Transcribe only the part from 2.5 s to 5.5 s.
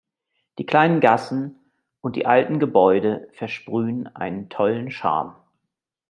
Gebäude versprühen einen tollen Charme.